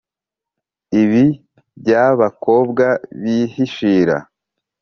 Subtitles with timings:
[1.01, 1.23] Ibi
[1.79, 2.87] byabakobwa
[3.21, 4.17] bihishira